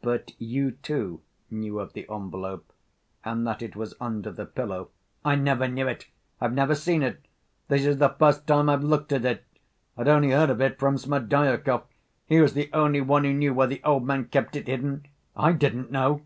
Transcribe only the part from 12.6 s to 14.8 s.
only one who knew where the old man kept it